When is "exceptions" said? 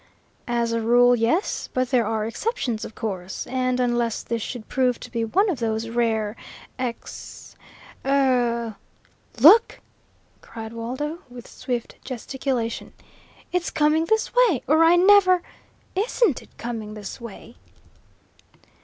2.25-2.83